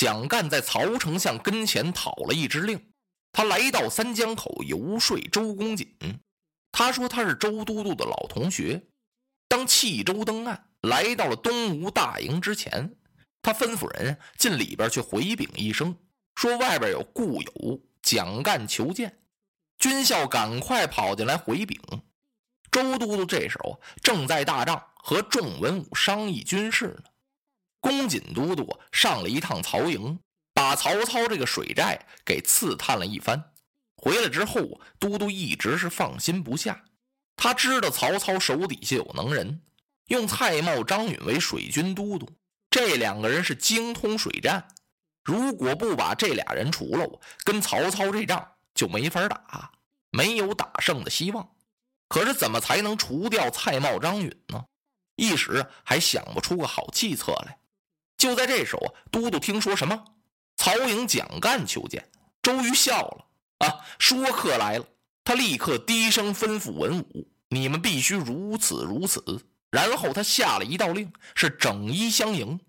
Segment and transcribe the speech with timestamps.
[0.00, 2.90] 蒋干在曹丞相跟前讨了一支令，
[3.32, 5.86] 他来到三江口游说周公瑾。
[6.72, 8.82] 他说他是周都督的老同学。
[9.46, 12.96] 当弃舟登岸，来到了东吴大营之前，
[13.42, 15.94] 他吩咐人进里边去回禀一声，
[16.34, 19.18] 说外边有故友蒋干求见。
[19.76, 21.78] 军校赶快跑进来回禀。
[22.70, 27.10] 周都督这时候正在大帐和众文武商议军事呢。
[27.80, 30.18] 公瑾都督上了一趟曹营，
[30.52, 33.52] 把曹操这个水寨给刺探了一番。
[33.96, 36.84] 回来之后，都督一直是放心不下。
[37.36, 39.62] 他知道曹操手底下有能人，
[40.06, 42.28] 用蔡瑁、张允为水军都督，
[42.68, 44.68] 这两个人是精通水战。
[45.22, 49.70] 如果不把这俩人除了，跟曹操这仗就没法打，
[50.10, 51.48] 没有打胜的希望。
[52.08, 54.64] 可是怎么才能除掉蔡瑁、张允呢？
[55.16, 57.59] 一时还想不出个好计策来。
[58.20, 60.04] 就在这时候，都督听说什么？
[60.58, 62.06] 曹营蒋干求见。
[62.42, 63.24] 周瑜笑了
[63.66, 64.84] 啊，说客来了。
[65.24, 69.22] 他立刻低声吩咐文武：“你们必须如此如此。”
[69.72, 72.60] 然后他下了一道令，是整衣相迎。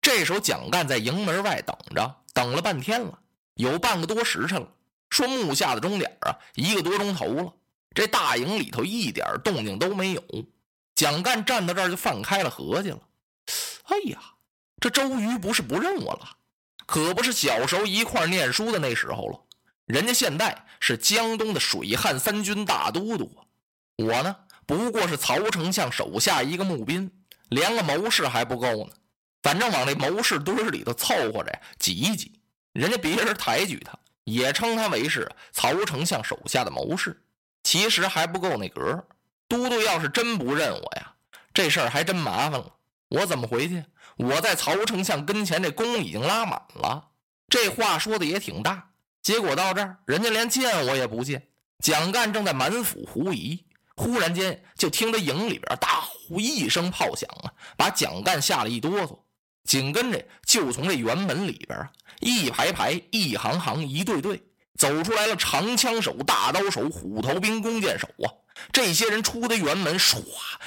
[0.00, 3.18] 这时候蒋干在营门外等着，等了半天了，
[3.56, 4.68] 有半个多时辰了。
[5.10, 7.52] 说木下的钟点啊，一个多钟头了。
[7.94, 10.22] 这大营里头一点动静都没有。
[10.94, 13.00] 蒋干站到这儿就放开了合计了
[13.84, 14.18] ：“哎呀，
[14.86, 16.36] 这周瑜不是不认我了？
[16.86, 19.40] 可不是小时候一块念书的那时候了。”
[19.84, 23.36] 人家现在是江东的水旱三军大都督，
[23.96, 27.10] 我呢不过是曹丞相手下一个募兵，
[27.48, 28.92] 连个谋士还不够呢。
[29.42, 32.38] 反正往那谋士堆里头凑合着挤一挤，
[32.72, 37.20] 人家别人抬举他，也称他为是曹丞相手下的谋士，
[37.64, 39.04] 其实还不够那格。
[39.48, 41.12] 都督要是真不认我呀，
[41.52, 42.72] 这事儿还真麻烦了。
[43.08, 43.84] 我怎么回去？
[44.16, 47.08] 我在曹丞相跟前这弓已经拉满了。
[47.48, 48.90] 这话说的也挺大。
[49.22, 51.48] 结果到这儿，人家连见我也不见。
[51.82, 53.64] 蒋干正在满腹狐疑，
[53.94, 59.18] 忽然间就听着营里边大呼一声炮响啊，把蒋干吓了一哆嗦。
[59.64, 64.42] 紧跟着就从这辕门里边啊，一排排、一行行、一队队
[64.76, 68.28] 走出来了长枪手、大刀手、虎头兵、弓箭手啊！
[68.72, 70.22] 这些人出的辕门，唰，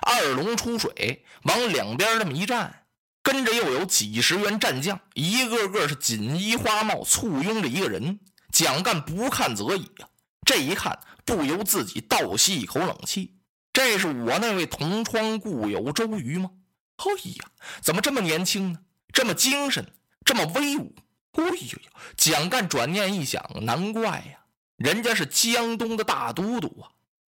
[0.00, 2.84] 二龙出水，往两边这么一站，
[3.22, 8.20] 跟着又有几十员战将，一个个是锦衣花帽，簇拥着一个人。
[8.52, 10.08] 蒋干不看则已啊，
[10.44, 13.36] 这一看不由自己倒吸一口冷气。
[13.72, 16.50] 这是我那位同窗故友周瑜吗？
[16.96, 17.04] 哎
[17.36, 17.46] 呀，
[17.80, 18.78] 怎么这么年轻呢？
[19.12, 19.92] 这么精神，
[20.24, 20.94] 这么威武！
[21.32, 21.90] 哎呦呦！
[22.16, 24.44] 蒋干转念一想，难怪呀，
[24.76, 26.90] 人家是江东的大都督啊。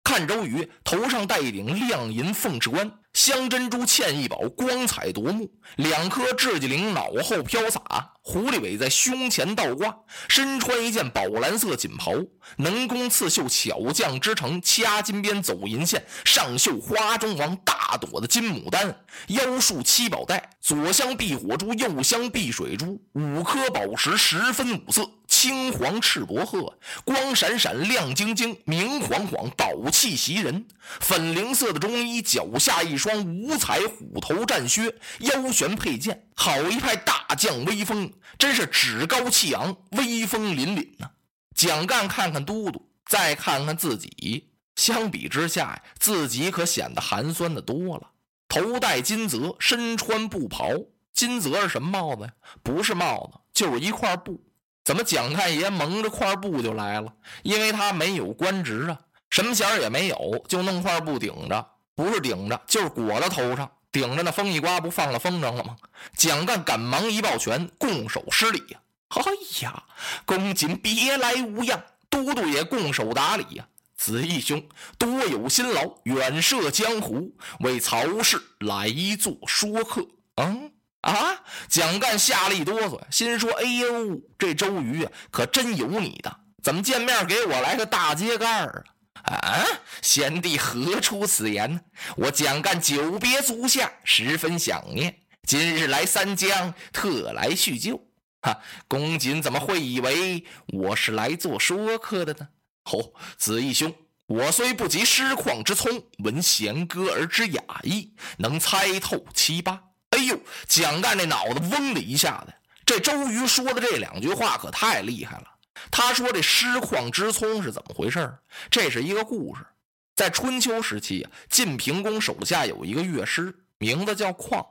[0.03, 2.99] 看周瑜头上戴一顶亮银凤翅冠。
[3.14, 7.80] 镶珍珠嵌一宝，光彩夺目；两颗雉鸡翎脑后飘洒，
[8.22, 9.97] 狐狸尾在胸前倒挂。
[10.28, 12.12] 身穿一件宝蓝色锦袍，
[12.56, 19.04] 能工刺绣，巧匠之成，掐金边走银线，上绣花中王大朵的金牡丹。
[19.28, 25.08] 腰束七宝带，左镶碧火珠，右镶碧水珠，五颗宝石十分五色。
[25.26, 30.64] 青黄赤薄褐，光闪闪，亮晶晶，明晃晃，宝气袭人。
[31.00, 41.10] 粉菱色的中衣，脚下一双五彩虎头战靴，腰悬佩剑，好一派大将威风，真是趾高气昂，威风凛凛呐！
[41.54, 48.12] 蒋干看看都督，再看看自己，相比之下呀，自己可显得寒酸的多了。
[48.48, 50.71] 头戴金泽，身穿布袍，
[51.12, 52.32] 金泽是什么帽子呀？
[52.62, 54.42] 不是帽子，就是一块布。
[54.82, 57.12] 怎么蒋太爷蒙着块布就来了？
[57.42, 58.98] 因为他没有官职啊，
[59.28, 65.77] 什么衔也没有，就弄块布顶着，不是顶着就是裹到头上，顶着那风一刮不放了风筝了吗？
[66.16, 68.80] 蒋干赶忙一抱拳，拱手施礼呀！
[69.09, 69.22] 哎
[69.63, 69.84] 呀，
[70.24, 73.66] 公瑾别来无恙，都督也拱手打礼呀！
[73.97, 74.66] 子义兄
[74.98, 78.89] 多有辛劳，远涉江湖，为曹氏来
[79.21, 80.07] 做说客。
[80.36, 80.71] 嗯。
[81.03, 81.42] 啊！
[81.68, 86.34] 蒋干吓了一哆嗦，心说：“哎呦，这周瑜啊，可真有你的！
[86.63, 88.92] 怎么见面给我来个大揭盖儿啊？”
[89.24, 89.65] 啊！
[90.03, 91.80] 贤弟何出此言呢？
[92.16, 98.00] 我蒋干久别足下，十分想念，今日来三江，特来叙旧。
[98.42, 98.59] 哈！
[98.86, 102.48] 公瑾怎么会以为我是来做说客的呢？
[102.92, 103.94] 哦，子义兄，
[104.26, 109.82] 我虽不及诗况之聪，闻弦歌而知雅意，能猜透七八。
[110.10, 110.38] 哎呦，
[110.68, 112.53] 蒋干那脑子嗡的一下子，
[112.84, 115.47] 这周瑜说的这两句话可太厉害了。
[115.91, 118.38] 他说这师旷之聪是怎么回事
[118.71, 119.66] 这是一个故事，
[120.15, 124.65] 在春秋时期，晋平公手下有一个乐师，名字叫旷。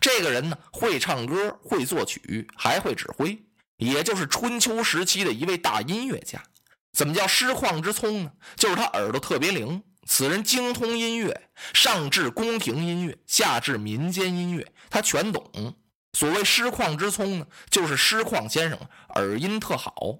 [0.00, 3.40] 这个人呢，会唱歌，会作曲，还会指挥，
[3.76, 6.42] 也就是春秋时期的一位大音乐家。
[6.92, 8.32] 怎么叫师旷之聪呢？
[8.56, 9.82] 就是他耳朵特别灵。
[10.10, 15.76] 此人精通音乐，上至宫廷音乐，下至民间音乐，他全懂。
[16.14, 18.78] 所谓师旷之聪呢，就是师旷先生
[19.16, 20.18] 耳音特好。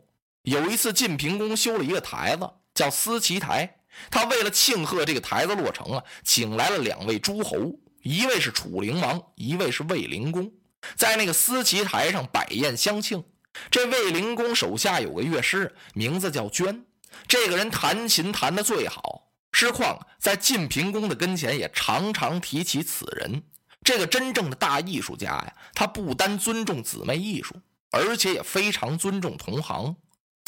[0.49, 3.81] 有一次，晋平公修了一个台子，叫思齐台。
[4.11, 7.59] 他为了庆贺这个台子落成啊，请来了两位诸侯，
[8.03, 10.51] 一位是楚灵王，一位是卫灵公，
[10.97, 13.23] 在那个思齐台上摆宴相庆。
[13.71, 16.87] 这卫灵公手下有个乐师，名字叫娟，
[17.27, 19.29] 这个人弹琴弹得最好。
[19.53, 23.43] 师旷在晋平公的跟前也常常提起此人。
[23.85, 27.55] 这个真正的大艺术家呀，他不单尊重姊妹艺术，
[27.91, 29.95] 而且也非常尊重同行。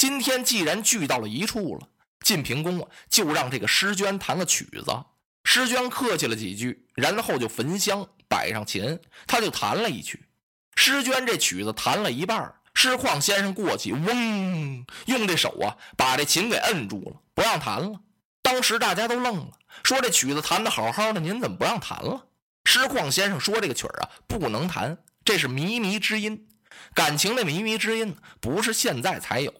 [0.00, 1.86] 今天既然聚到了一处了。
[2.24, 4.86] 晋平公啊，就让这个诗娟弹个曲子。
[5.44, 10.24] 诗娟客气了几句，然后就焚香摆上琴，他就弹了一曲。
[10.74, 18.00] 诗娟这曲子弹了一半，诗旷先生过去，嗡，用这手啊把这琴给摁住了，不让弹了。
[18.40, 19.50] 当时大家都愣了，
[19.82, 22.26] 说这曲子弹得好好的，您怎么不让弹了？
[22.64, 24.96] 诗旷先生说这个曲儿啊不能弹，
[25.26, 26.46] 这是靡靡之音。
[26.94, 29.52] 感情的靡靡之音不是现在才有。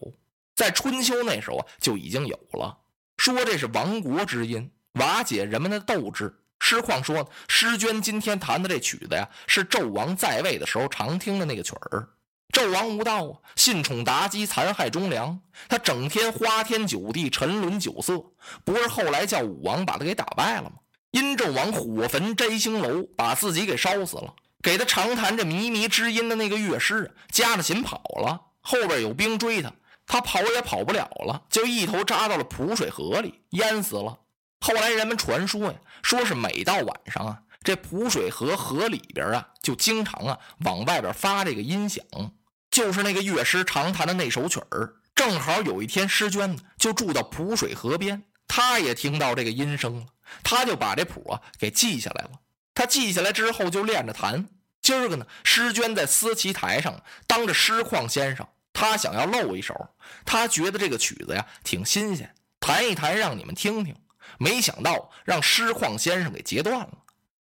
[0.60, 2.76] 在春秋那时候啊，就已经有了。
[3.16, 6.36] 说这是亡国之音，瓦解人们的斗志。
[6.58, 12.06] 师旷说，诗娟今天弹的这曲子呀，是纣王在位的时候常听的那个曲儿。
[12.52, 18.22] 纣王无道啊，信宠妲己，残害忠良，他整天花天酒地，沉沦酒色，
[18.62, 20.72] 不是后来叫武王把他给打败了吗？
[21.12, 24.34] 殷纣王火焚摘星楼，把自己给烧死了。
[24.62, 29.72] 给他常弹这靡靡之音的那个乐师，夹着琴跑了，后边有兵追他。
[30.12, 34.18] 他跑也跑不了了，就一头扎到了蒲水河里，淹死了。
[34.60, 42.04] 后来人们传说呀，说是每到晚上啊，这蒲水河河里边啊，就经常啊往外边发这个音响，
[42.72, 44.94] 就是那个乐师常弹的那首曲儿。
[45.14, 50.06] 正好有一天，诗娟呢就住到蒲水河边，他也听到这个音声了，
[50.42, 52.30] 他就把这谱啊给记下来了。
[52.74, 54.48] 他记下来之后就练着弹。
[54.82, 58.48] 今儿个呢，诗娟在思齐台上当着诗旷先生。
[58.72, 59.74] 他想要露一手，
[60.24, 63.94] 他觉得这个曲子呀挺新鲜，弹一弹让你们听听。
[64.38, 66.98] 没想到让师旷先生给截断了。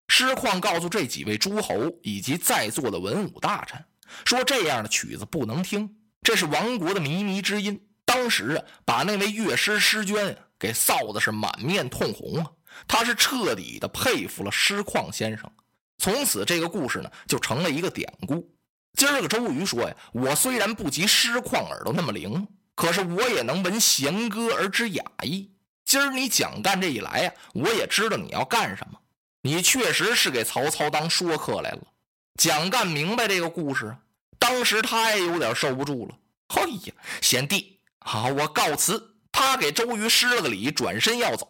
[0.09, 3.85] 师旷告诉这几位诸侯以及在座的文武大臣，
[4.25, 7.87] 说这样的曲子不能听，这是亡国的靡靡之音。
[8.07, 12.51] 当时啊，把那位乐师师娟给臊的是满面通红啊。
[12.87, 15.51] 他是彻底的佩服了师旷先生。
[15.99, 18.51] 从此这个故事呢就成了一个典故。
[18.99, 25.53] 今儿个周瑜说呀，我虽然不及师旷耳朵那么灵，可是我也能闻弦歌而知雅意。
[25.85, 28.99] 今儿你蒋干这一来呀，我也知道你要干什么。
[29.43, 31.83] 你确实是给曹操当说客来了。
[32.41, 33.97] 蒋干明白这个故事，
[34.37, 36.19] 当时他也有点受不住了。
[36.49, 36.93] 哎呀，
[37.23, 39.15] 贤弟，好，我告辞。
[39.31, 41.49] 他给周瑜施了个礼，转身要走。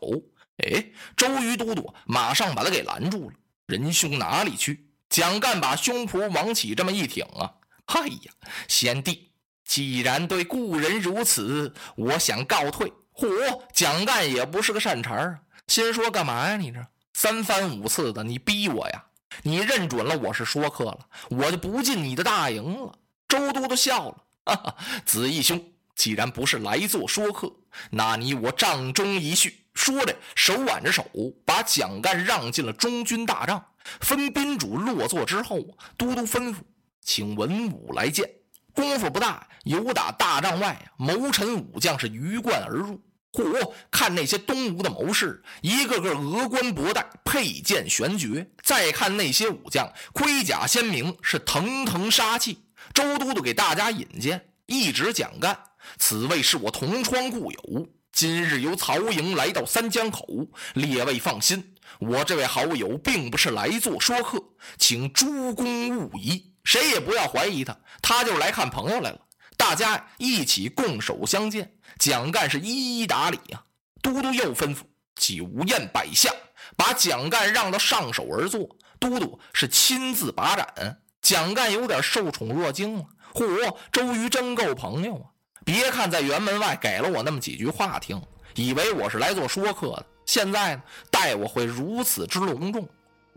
[0.58, 0.84] 哎，
[1.16, 3.36] 周瑜都督马上把他给拦住了。
[3.66, 4.87] 仁兄哪里去？
[5.08, 7.54] 蒋干把胸脯往起这么一挺啊，
[7.86, 8.32] 哎呀，
[8.68, 9.30] 贤弟，
[9.64, 12.92] 既然对故人如此，我想告退。
[13.14, 16.56] 嚯，蒋干也不是个善茬啊，心说干嘛呀？
[16.56, 19.04] 你这三番五次的，你逼我呀？
[19.42, 21.00] 你认准了我是说客了，
[21.30, 22.92] 我就不进你的大营了。
[23.26, 27.52] 周都督笑了，哈哈，子义兄，既然不是来做说客，
[27.90, 29.64] 那你我帐中一叙。
[29.74, 31.04] 说着，手挽着手，
[31.44, 33.64] 把蒋干让进了中军大帐。
[34.00, 35.58] 分宾主落座之后，
[35.96, 36.56] 都督吩咐，
[37.00, 38.28] 请文武来见。
[38.74, 43.00] 功夫不大，有打大帐外谋臣武将是鱼贯而入。
[43.32, 48.48] 嚯，看那些东吴的谋士，一个个额冠博带，佩剑悬绝。
[48.62, 52.64] 再看那些武将，盔甲鲜明，是腾腾杀气。
[52.94, 55.58] 周都督给大家引荐，一指蒋干，
[55.98, 57.88] 此位是我同窗故友。
[58.12, 60.26] 今日由曹营来到三江口，
[60.74, 64.42] 列位放心，我这位好友并不是来做说客，
[64.78, 69.20] 请诸公勿疑，谁也不要怀疑他，他就是来看朋友来了。
[69.56, 73.62] 大家一起拱手相见，蒋干是一一打理呀。
[74.00, 74.80] 都督又吩咐
[75.16, 76.30] 酒宴摆下，
[76.76, 78.68] 把蒋干让到上首而坐。
[79.00, 83.04] 都督是亲自把盏，蒋干有点受宠若惊了。
[83.34, 85.26] 嚯，周瑜真够朋友啊！
[85.64, 88.20] 别看在辕门外给了我那么几句话听，
[88.54, 90.06] 以为我是来做说客的。
[90.28, 92.86] 现在呢，待我会如此之隆重，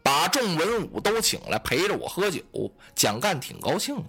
[0.04, 2.42] 把众文武都请来陪着我喝酒。
[2.94, 4.04] 蒋干挺高兴的。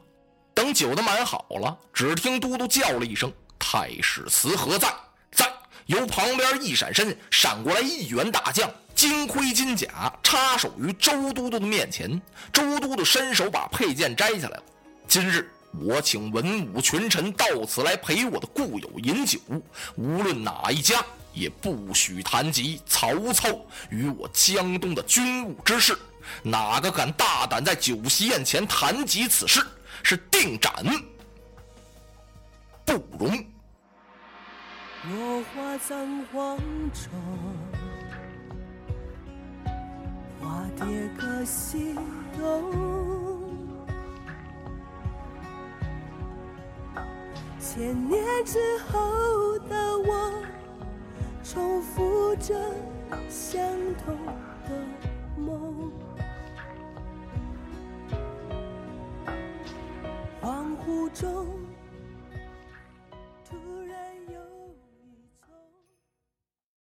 [0.52, 4.92] 等酒都满好了，只听都督叫了一声：“太史慈何在？”
[5.30, 5.48] 在。
[5.86, 12.20] 由旁边一闪身，闪过来一员大将，金盔金甲插手于周都督的面前，
[12.52, 14.62] 周都督伸手把佩剑摘下来了。
[15.06, 15.48] 今日
[15.80, 19.38] 我请文武群臣到此来陪我的故友饮酒，
[19.96, 21.02] 无论哪一家，
[21.32, 23.48] 也不许谈及曹操
[23.88, 25.96] 与我江东的军务之事。
[26.42, 29.60] 哪个敢大胆在酒席宴前谈及此事，
[30.02, 30.72] 是定斩
[32.84, 33.44] 不容。
[35.10, 36.58] 落花葬黄
[36.92, 37.10] 冢，
[40.40, 40.86] 花蝶
[41.18, 41.94] 各西
[42.38, 43.21] 东。
[47.64, 48.58] 千年之
[48.90, 50.32] 后的我，
[51.44, 52.54] 重复着
[53.28, 53.62] 相
[54.04, 54.16] 同
[54.68, 54.70] 的
[55.36, 55.92] 梦。
[60.42, 61.61] 恍惚中。